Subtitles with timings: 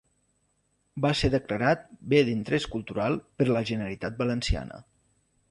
[1.05, 1.83] Va ser declarat
[2.15, 4.83] Bé d'Interés Cultural per la Generalitat Valenciana.